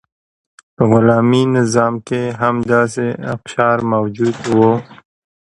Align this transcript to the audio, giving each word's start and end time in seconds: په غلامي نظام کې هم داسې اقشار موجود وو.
په 0.75 0.83
غلامي 0.91 1.43
نظام 1.57 1.93
کې 2.07 2.21
هم 2.39 2.55
داسې 2.73 3.05
اقشار 3.35 3.77
موجود 3.93 4.35
وو. 4.53 4.71